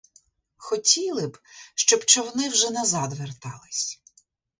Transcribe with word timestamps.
Хотіли 0.57 1.27
б, 1.27 1.37
щоб 1.75 2.05
човни 2.05 2.49
вже 2.49 2.69
назад 2.69 3.13
вертались. 3.13 4.01